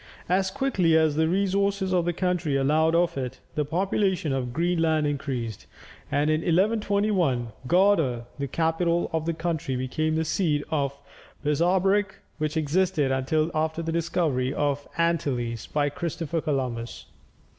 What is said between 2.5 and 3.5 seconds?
allowed of it,